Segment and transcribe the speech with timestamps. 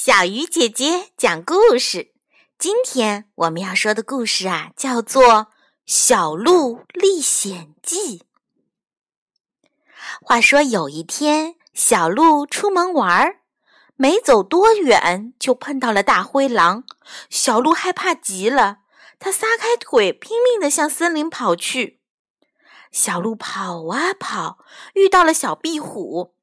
[0.00, 2.12] 小鱼姐姐讲故事。
[2.56, 5.24] 今天我们要说的故事啊，叫做
[5.86, 8.18] 《小鹿历险记》。
[10.22, 13.40] 话说有一天，小鹿出门玩儿，
[13.96, 16.84] 没走多远就碰到了大灰狼。
[17.28, 18.82] 小鹿害怕极了，
[19.18, 22.00] 它撒开腿，拼命地向森林跑去。
[22.92, 24.58] 小鹿跑啊跑，
[24.94, 26.36] 遇到了小壁虎。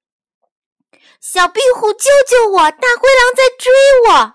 [1.19, 2.71] 小壁虎，救救我！
[2.71, 3.73] 大灰狼在追
[4.07, 4.33] 我。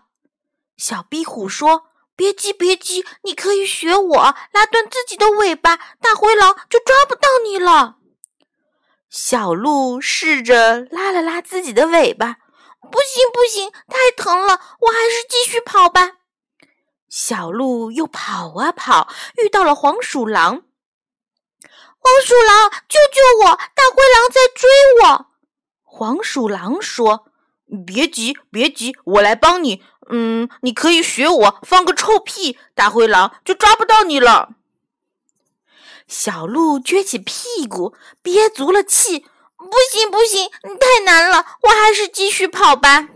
[0.77, 7.97] 小壁虎说：“别急，别急，你可以学我拉断自己的尾巴，大灰狼就抓不到你了。”
[9.11, 12.37] 小鹿试着拉了拉自己的尾巴，
[12.91, 16.13] 不行，不行，太疼了，我还是继续跑吧。
[17.09, 20.63] 小鹿又跑啊跑，遇到了黄鼠狼。
[22.03, 23.57] 黄鼠狼，救救我！
[23.75, 24.71] 大灰狼在追
[25.03, 25.30] 我。
[25.93, 27.27] 黄鼠狼说
[27.85, 29.83] ：“别急，别急，我来帮你。
[30.09, 34.51] 嗯，你可以学我放个臭屁，大灰狼就抓不到你了。”
[36.07, 39.27] 小鹿撅起屁股，憋足了气
[39.59, 43.09] ：“不行，不行，太难了，我还是继续跑吧。”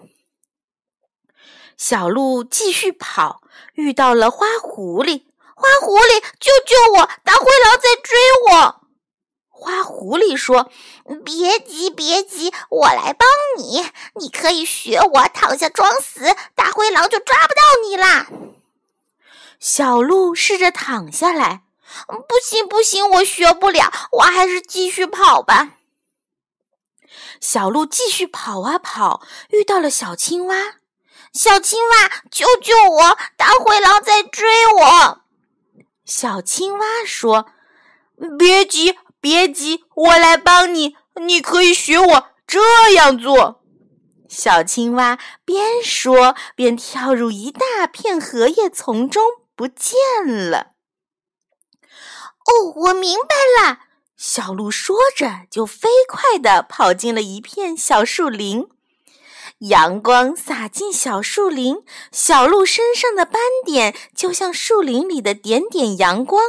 [1.79, 3.41] 小鹿继续跑，
[3.75, 5.23] 遇到了花狐狸。
[5.55, 7.09] 花狐狸，救救我！
[7.23, 8.19] 大灰狼在追
[8.51, 8.84] 我。
[10.05, 10.71] 狐狸说
[11.25, 13.91] ：“别急，别急，我来帮你。
[14.17, 18.27] 你可以学我躺下装死，大灰狼就抓不到你啦。”
[19.59, 21.63] 小鹿试着躺下来，
[22.07, 25.71] 不行，不行，我学不了，我还是继续跑吧。
[27.41, 30.75] 小鹿继续跑啊跑，遇到了小青蛙。
[31.33, 33.19] 小青蛙，救救我！
[33.39, 35.23] 大灰狼在追我。
[36.05, 37.47] 小青蛙说
[38.39, 40.99] ：“别急。”别急，我来帮你。
[41.25, 43.63] 你可以学我这样做。
[44.29, 49.23] 小青蛙边说边跳入一大片荷叶丛中，
[49.57, 50.73] 不见了。
[52.45, 53.79] 哦，我明白了。
[54.15, 58.69] 小鹿说着，就飞快地跑进了一片小树林。
[59.61, 61.77] 阳光洒进小树林，
[62.13, 66.43] 小鹿身上的斑点就像树林里的点点阳光。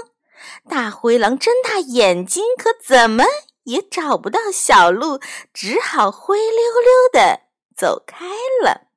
[0.69, 3.23] 大灰狼睁大眼睛，可怎么
[3.63, 5.19] 也找不到小鹿，
[5.53, 6.51] 只好灰溜
[6.81, 7.41] 溜的
[7.75, 8.25] 走开
[8.63, 8.87] 了。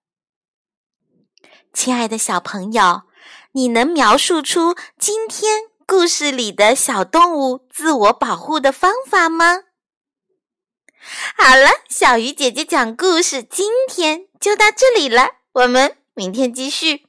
[1.72, 3.02] 亲爱的小朋友，
[3.52, 9.64] 你能描述出今天故事里的小动物自我保护的方法吗？
[11.36, 17.07] 好了，小鱼姐姐讲故事，今天就到这里了，我们明天继续。